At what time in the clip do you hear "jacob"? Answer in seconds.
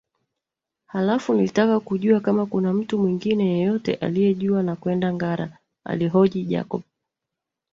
6.43-6.81